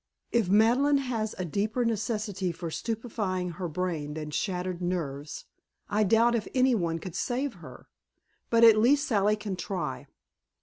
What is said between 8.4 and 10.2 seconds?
But at least Sally can try.